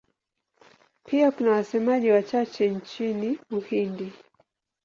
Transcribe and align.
Pia 1.05 1.31
kuna 1.31 1.51
wasemaji 1.51 2.11
wachache 2.11 2.69
nchini 2.69 3.39
Uhindi. 3.51 4.13